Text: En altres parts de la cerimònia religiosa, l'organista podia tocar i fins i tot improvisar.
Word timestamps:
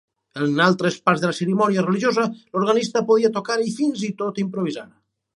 En 0.43 0.61
altres 0.67 0.95
parts 1.09 1.19
de 1.23 1.27
la 1.31 1.35
cerimònia 1.39 1.83
religiosa, 1.85 2.25
l'organista 2.55 3.03
podia 3.11 3.31
tocar 3.35 3.57
i 3.67 3.75
fins 3.75 4.07
i 4.09 4.09
tot 4.23 4.41
improvisar. 4.45 4.87